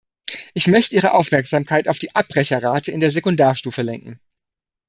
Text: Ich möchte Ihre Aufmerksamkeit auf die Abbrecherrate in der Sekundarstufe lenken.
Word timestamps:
Ich 0.55 0.65
möchte 0.65 0.95
Ihre 0.95 1.13
Aufmerksamkeit 1.13 1.87
auf 1.87 1.99
die 1.99 2.15
Abbrecherrate 2.15 2.89
in 2.91 3.01
der 3.01 3.11
Sekundarstufe 3.11 3.83
lenken. 3.83 4.19